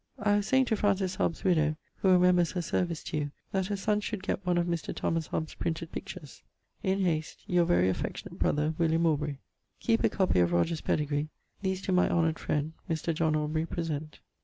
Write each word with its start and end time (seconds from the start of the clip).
I 0.17 0.37
was 0.37 0.47
saying 0.47 0.65
to 0.65 0.75
Francis 0.75 1.13
Hobbes's 1.13 1.43
widow 1.43 1.75
(who 1.97 2.09
remembers 2.09 2.53
her 2.53 2.61
service 2.63 3.03
to 3.03 3.17
you) 3.17 3.31
that 3.51 3.67
her 3.67 3.75
son 3.75 4.01
should 4.01 4.23
get 4.23 4.43
one 4.43 4.57
of 4.57 4.65
Mr. 4.65 4.95
Thomas 4.95 5.27
Hobbes's 5.27 5.53
printed 5.53 5.91
pictures. 5.91 6.41
In 6.81 7.01
hast, 7.05 7.43
Your 7.45 7.65
very 7.65 7.87
affectionat 7.87 8.39
brother, 8.39 8.73
WILLIAM 8.79 9.05
AUBREY. 9.05 9.37
Keep 9.79 10.03
a 10.03 10.09
copie 10.09 10.39
of 10.39 10.53
Rogers' 10.53 10.81
pedegree. 10.81 11.29
These 11.61 11.83
to 11.83 11.91
my 11.91 12.09
honoured 12.09 12.37
freind, 12.39 12.71
Mr. 12.89 13.13
John 13.13 13.35
Awbrey 13.35 13.69
present. 13.69 14.21